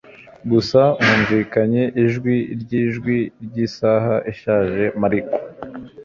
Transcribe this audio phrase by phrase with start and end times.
[0.51, 5.35] gusa humvikanye ijwi ryijwi ryisaha ishaje Mariko